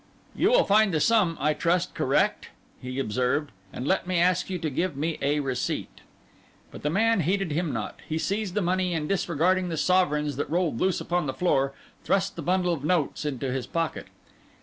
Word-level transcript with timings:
'You 0.35 0.49
will 0.49 0.63
find 0.63 0.91
the 0.91 0.99
sum, 0.99 1.37
I 1.39 1.53
trust, 1.53 1.93
correct,' 1.93 2.49
he 2.81 2.97
observed 2.97 3.51
'and 3.71 3.87
let 3.87 4.07
me 4.07 4.17
ask 4.17 4.49
you 4.49 4.57
to 4.57 4.69
give 4.71 4.97
me 4.97 5.19
a 5.21 5.41
receipt.' 5.41 6.01
But 6.71 6.81
the 6.81 6.89
man 6.89 7.19
heeded 7.19 7.51
him 7.51 7.71
not. 7.71 7.99
He 8.09 8.17
seized 8.17 8.55
the 8.55 8.63
money, 8.63 8.95
and 8.95 9.07
disregarding 9.07 9.69
the 9.69 9.77
sovereigns 9.77 10.37
that 10.37 10.49
rolled 10.49 10.81
loose 10.81 11.01
upon 11.01 11.27
the 11.27 11.35
floor, 11.35 11.73
thrust 12.03 12.35
the 12.35 12.41
bundle 12.41 12.73
of 12.73 12.83
notes 12.83 13.25
into 13.25 13.51
his 13.51 13.67
pocket. 13.67 14.07